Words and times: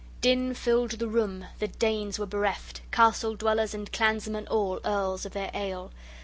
Din 0.19 0.55
filled 0.55 0.93
the 0.97 1.07
room; 1.07 1.45
the 1.59 1.67
Danes 1.67 2.17
were 2.17 2.25
bereft, 2.25 2.81
castle 2.91 3.35
dwellers 3.35 3.75
and 3.75 3.91
clansmen 3.91 4.47
all, 4.47 4.79
earls, 4.83 5.27
of 5.27 5.33
their 5.33 5.51
ale. 5.53 5.91